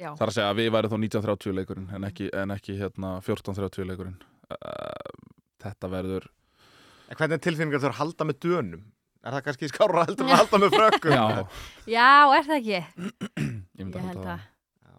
[0.00, 2.78] Já, Það er að segja að við væri þá 1930 leikurinn en ekki, en ekki
[2.80, 4.16] hérna 1430 leikurinn
[4.50, 5.12] uh,
[5.62, 6.26] Þetta verður
[7.10, 8.84] En hvernig er tilfinningar þurfa að halda með dönum?
[9.22, 11.12] Er það kannski skára heldur að halda með frökkum?
[11.14, 11.26] Já,
[11.94, 12.80] já, er það ekki?
[13.42, 14.46] ég myndi að halda það
[14.88, 14.96] Já.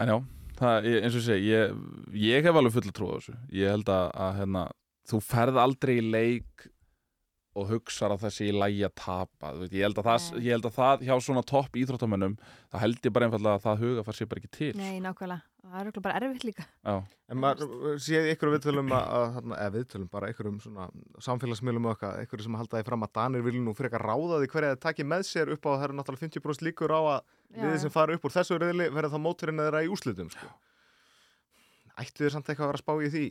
[0.00, 0.16] En já,
[0.60, 1.80] það, ég, eins og ég segi ég,
[2.26, 4.62] ég hef alveg fulla trú á þessu Ég held að, að hérna,
[5.10, 6.68] þú ferð aldrei í leik
[7.58, 10.26] og hugsar að það sé í lægi að tapa þú veit, ég, held að það,
[10.38, 12.36] ég held að það hjá svona topp íþróttamönnum
[12.70, 15.42] þá held ég bara einfallega að það huga fær sér bara ekki til Nei, nákvæmlega,
[15.60, 16.94] það er örugglega bara erfitt líka Já,
[17.30, 20.88] En maður séð ykkur viðtölum að, eða viðtölum, bara ykkur um svona
[21.22, 24.50] samfélagsmiðlum eitthvað, ykkur sem halda því fram að Danir vilja nú fyrir eitthvað ráða því
[24.54, 27.20] hverja það takir með sér upp á að það eru náttúrulega 50% líkur á að
[27.60, 27.78] já.
[27.84, 30.50] sem fara upp úr þessu reyðli verða þá móturinn eða í úslitum sko.
[32.00, 33.26] Ættu þið samt eitthvað að vera spá í því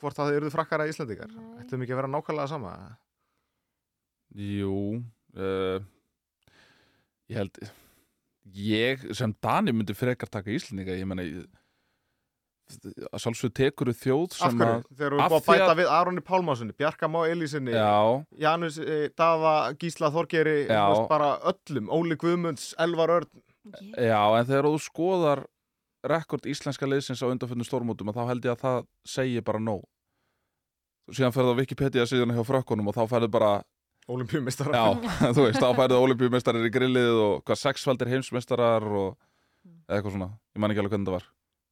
[0.00, 1.46] hvort að þið eruðu frakkara í Íslandingar Nei.
[1.60, 2.74] Ættu þið mikið að vera nákvæmlega sama
[4.38, 4.74] jú
[5.36, 5.80] uh,
[8.54, 11.26] Ég sem Dani myndi frekar taka Íslendinga ég menna
[13.10, 14.82] að sjálfsög tekur þjóð Af sem hverju?
[14.94, 19.54] Þegar við erum búið að bæta við Aronni Pálmásunni, Bjarka Má Elísinni Janus eh, Daða,
[19.80, 20.58] Gísla Þorgeri
[21.10, 23.30] bara öllum, Óli Guðmunds, Elvar Örn
[23.70, 23.90] Ekki?
[23.92, 25.42] Já, en þegar þú skoðar
[26.06, 28.78] rekord íslenska liðsins á undanfjöndum stórmótum að þá held ég að það
[29.14, 29.82] segi bara nóg
[31.12, 33.50] síðan ferðu á Wikipedia síðan hjá frökkunum og þá ferðu bara
[34.10, 39.14] Olimpíumistara já, þú veist, þá ferðu olimpíumestarar í grillið og hvað sexfaldir heimsmestarar og
[39.90, 41.30] eitthvað svona, ég man ekki alveg hvernig það var.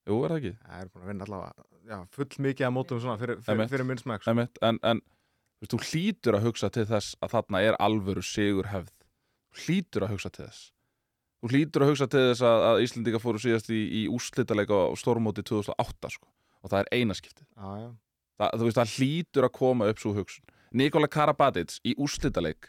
[0.09, 0.55] Jú, er það ekki?
[0.63, 3.89] Það er búin að vinna allavega já, full mikið að mótum svona fyrir, fyrir, fyrir
[3.89, 4.35] minn smæk sko.
[4.69, 5.03] En, en
[5.61, 8.95] veist, þú hlýtur að hugsa til þess að þarna er alvöru sigur hefð
[9.65, 10.67] hlýtur að hugsa til þess.
[11.39, 14.95] Þú hlýtur að hugsa til þess að, að Íslendinga fóru síðast í, í úrslitalega á
[14.99, 16.29] stórmóti 2008 sko.
[16.63, 17.47] og það er einaskiptið
[18.39, 22.69] það, þú veist, það hlýtur að koma upp svo hugsun Nikola Karabatic í úrslitaleik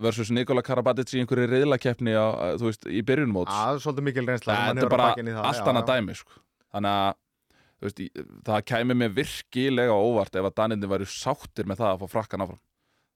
[0.00, 2.14] versus Nikola Karabatic í einhverju reyðlakeppni
[2.62, 4.56] veist, í byrjunmóts Það er svolítið mikil reynsla.
[4.56, 5.10] Það er bara
[5.50, 6.40] allt annað dæmi sko.
[6.70, 7.12] Þannig að
[7.84, 8.02] veist,
[8.48, 12.46] það kæmi mér virkilega óvart ef að Danindi væri sáttir með það að fá frakkan
[12.46, 12.62] áfram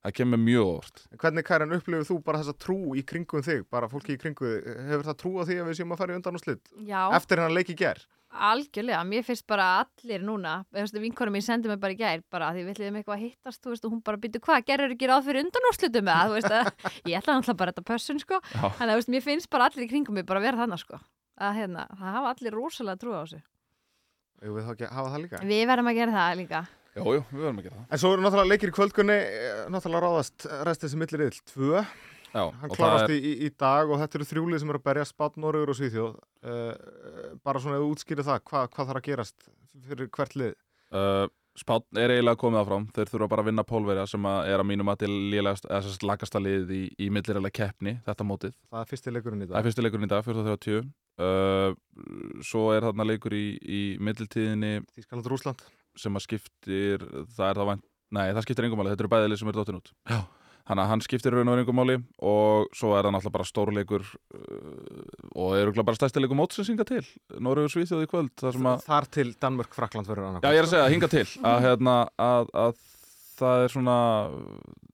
[0.04, 3.64] Það kemur mér mjög En Hvernig Kæran upplifir þú bara þessa trú í kringum þig,
[3.72, 6.12] bara fólki í kringum þig, hefur það trú á því að við séum að fara
[6.12, 8.04] í undan og slitt Já, eftir hennar leik í ger?
[8.34, 12.64] algjörlega, mér finnst bara allir núna, vinkonum mín sendi mig bara í gær bara því
[12.66, 15.26] við ætlum eitthvað að hittast, þú veist, og hún bara byrju hvað, gerur ekki ráð
[15.28, 18.84] fyrir undanúrslutum með það, þú veist, að, ég ætla náttúrulega bara þetta pössun, sko, þannig
[18.84, 21.00] að þú veist, mér finnst bara allir í kringum mig bara að vera þannig, sko,
[21.38, 23.42] að hérna, það hafa allir rosalega trú á þessu.
[24.44, 25.44] Ég við þá ekki að hafa það líka.
[25.48, 26.64] Við verðum að gera það líka.
[26.94, 29.62] Jú, jú, við verðum að gera það En svo eru náttúrulega leikir í kvöldgunni, eh,
[29.74, 31.84] náttúrulega ráðast restið sem millir yll, tvö.
[32.34, 34.80] Já, Hann og það klárast er, í, í, dag og þetta eru þrjúlið sem eru
[34.80, 36.16] að berja spátt Norröður og Svíþjóð.
[36.42, 39.48] Uh, bara svona ef þú útskýrir það, hvað, hvað þarf að gerast
[39.88, 40.54] fyrir hvert lið?
[40.94, 44.58] uh, Spátn er eiginlega komið áfram Þeir þurfa bara að vinna pólverja sem að er
[44.58, 48.56] að mínum að til lélegast, eða sérst lagasta lið í, í milliræðlega keppni, þetta mótið
[48.72, 49.60] Það er fyrsti leikurinn í Það dag.
[49.60, 50.88] er fyrsti leikurinn í dag, 14.30
[51.22, 55.62] uh, Svo er þarna leikur í, í millitíðinni Þískaland Rúsland.
[55.98, 57.04] Sem að skiptir
[57.36, 59.78] það er það vænt, nei það skiptir engum máli þetta eru bæðilið sem eru dottin
[59.80, 60.18] út Já.
[60.68, 64.06] þannig að hann skiptir raun og engum máli og svo er það náttúrulega bara stórleikur
[64.08, 67.02] uh, og er örugglega bara stærsti leikur mótsins hinga til
[67.38, 70.46] Norröður Svíþjóð í kvöld þar sem að, Þar til Danmörk Frakland verður annað.
[70.48, 71.96] já ég er að segja hinga til að, hérna,
[72.30, 72.82] að, að
[73.38, 73.98] það er svona
[74.30, 74.93] eru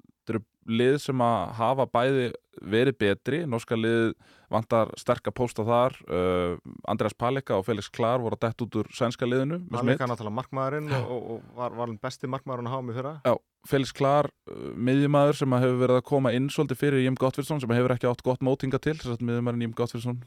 [0.68, 4.12] lið sem að hafa bæði verið betri, norska lið
[4.50, 6.56] vantar sterka pósta þar uh,
[6.90, 10.36] Andreas Palika og Felix Klar voru að dett út úr sænska liðinu með leika náttúrulega
[10.40, 13.14] markmaðurinn og, og, var, var besti markmaðurinn að hafa fyrra.
[13.28, 13.34] Já,
[13.70, 17.62] Felix Klar, uh, miðjumæður sem að hefur verið að koma inn svolítið fyrir Jim Gottfridsson
[17.62, 20.20] sem hefur ekki átt gott mótinga til að miðjumæðurinn Jim Gottfridsson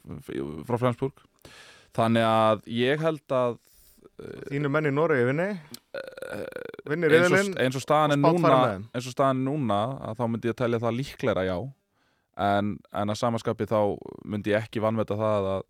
[0.69, 1.27] frá Flensburg
[1.93, 3.61] þannig að ég held að
[4.23, 5.47] Þínu menn í Noregi vinni.
[6.83, 8.55] Eins eins og staðan er núna
[8.91, 11.57] eins og staðan er núna að þá myndi ég telja það líklegra já.
[12.43, 13.79] En, en að samaskapi þá
[14.25, 15.67] myndi ég ekki vannveta það að,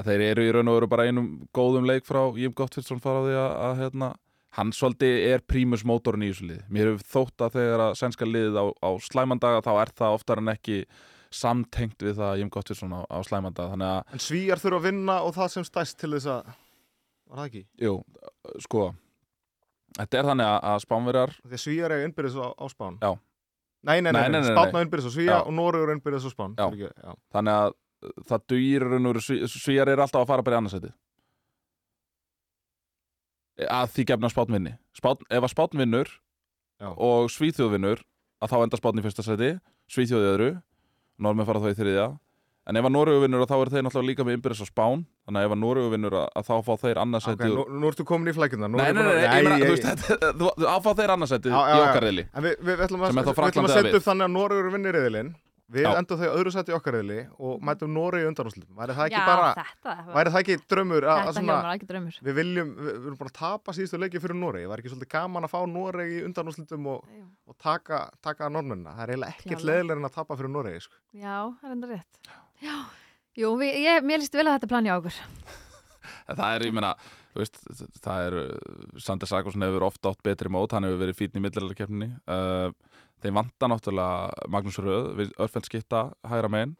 [0.00, 3.20] að þeir eru í raun og veru bara einum góðum leik frá Jím Gottfridsson fara
[3.20, 4.08] á því að, að hérna,
[4.56, 8.28] hann svolítið er prímus mótorinn í þessu lið mér hefur þótt að þegar að sænska
[8.28, 10.78] liðið á, á slæmandaga þá er það oftar en ekki
[11.28, 15.18] samtengt við það Jím Gottfridsson á, á slæmandaga þannig að En svíjar þurfa að vinna
[15.28, 16.48] og það sem stæst til þess að
[17.28, 17.62] Var það ekki?
[17.84, 17.94] Jú,
[18.64, 18.86] sko
[19.98, 23.10] Þetta er þannig að, spánverjar Því að svíjar er innbyrðis á, á spán Já.
[23.88, 26.30] Nei, nei, nei, Nei, nei, nei, spán á innbyrðis á svíja og Noregur innbyrðis á
[26.34, 26.64] spán Já.
[26.68, 27.12] Fyrirgefðu, já.
[27.34, 30.58] Þannig að uh, það dugir raun og veru sví- Svíjar er alltaf að fara bara
[30.58, 30.92] í annarsæti
[33.58, 36.10] að því gefna spátn vinni spátn, ef að spátn vinnur
[36.78, 36.92] Já.
[36.94, 38.02] og Svíþjóð vinnur
[38.38, 39.48] að þá enda spátn í fyrsta sæti
[39.90, 40.50] Svíþjóð í öðru
[41.18, 42.04] Normi fara þá í þriðja
[42.68, 45.04] en ef að Noregur vinnur þá eru þeir náttúrulega líka með innbyrðis á spán.
[45.28, 48.06] Þannig að ef að Noregur vinnur að, þá fá þeir Ok, annarsæti nú, nú ertu
[48.08, 49.86] komin í flækjuna Nei, nei, nei, nei, ég meina, þú veist,
[50.38, 51.14] þú áfá þeir
[51.52, 51.82] já, í já.
[51.88, 53.36] okkar reyli En við, við, við ætlum að, er þá
[53.76, 55.36] setja upp þannig að Noregur vinnir riðilinn.
[55.68, 55.90] Við Já.
[56.00, 59.18] endum þau öðru sæti í okkar riðili og mætum Noregi í undanúslitum Væri það ekki
[59.18, 59.50] Já, bara,
[60.14, 62.14] væri það ekki draumur að, að þetta svona, hljómar ekki draumur.
[62.24, 64.64] Við viljum, við, erum bara að tapa síðustu leiki fyrir Noregi
[72.64, 72.76] Já,
[73.38, 75.18] jú, við, ég, mér líst vel að þetta plani á okkur.
[76.28, 76.92] Það er, ég meina,
[77.32, 77.58] þú veist,
[78.04, 78.36] það er
[79.00, 82.72] Sander Sakursson hefur ofta átt betri mót hann hefur verið fítn í millilegarkeppninni uh,
[83.22, 86.74] þeim vantar náttúrulega Magnús Röð, við örfeld skitta hægra megin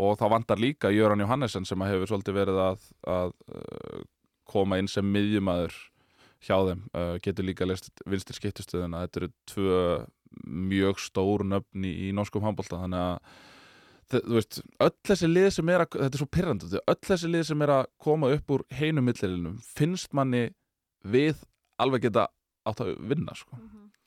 [0.00, 4.02] og þá vantar líka Jöran Johannesen sem hefur svolítið verið að, að uh,
[4.50, 5.76] koma inn sem miðjumæður
[6.40, 9.80] hjá þeim, uh, getur líka vinstir skiptustöðuna, þetta eru tvö
[10.70, 13.48] mjög stór nöfn í, norskum handbólta, þannig að
[14.16, 17.44] þú veist, öll þessi lið sem er að, þetta er svo pyrrandi, öll þessi lið
[17.50, 20.48] sem er að koma upp úr heinu millilinum finnst manni
[21.06, 21.38] við
[21.80, 22.26] alveg geta
[22.68, 23.58] átt að vinna sko.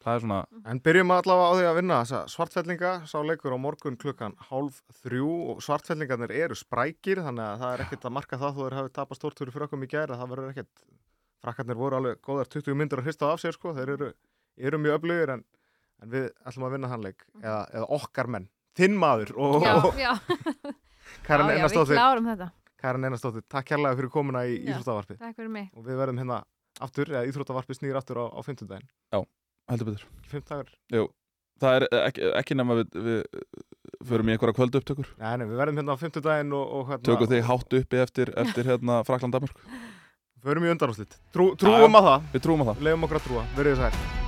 [0.03, 0.39] það er svona,
[0.69, 4.81] En byrjum allavega á því að vinna þessa svartfellinga, sá leikur á morgun klukkan hálf
[5.01, 8.77] þrjú og svartfellingarnir eru sprækir þannig að það er ekkert að marka það þó þeir
[8.79, 10.85] hafi tapast stórtúri fyrir okkur í gæri það verður ekkert,
[11.43, 14.11] frakkarnir voru alveg góðar 20 myndir að hrista af sér sko, þeir eru,
[14.57, 15.45] eru mjög öflugir en,
[16.03, 19.73] en við ætlum að vinna hann leik eða, eða okkar menn, þinn maður og, Já,
[19.77, 20.11] og já,
[21.27, 22.49] Karin já, já, við Einarstóttir klárum þetta.
[22.83, 24.73] Karin Einarstóttir, takk kærlega fyrir komuna í Já.
[24.73, 25.69] Íþróttavarpið Takk fyrir mig.
[25.77, 26.39] og við verðum hérna
[26.83, 29.27] aftur, eða Íþróttavarpið snýr aftur á, á 50 daginn,
[29.71, 30.73] heldur betur 5 dagur
[31.63, 33.19] það er ekki, ekki nema við, við
[34.09, 36.89] förum í einhverja kvöldu upptökur Nei, nei, við verðum hérna á 50 daginn og, og
[36.91, 39.61] hérna, tökum þig hátt uppi eftir, eftir hérna Frakland Damörk
[40.43, 41.13] Förum í undanúslit.
[41.31, 41.99] Trú, trúum Já, já.
[42.01, 43.45] að það, við trúum á það leiðum okkur að trúa.
[43.55, 44.22] Verðið þess að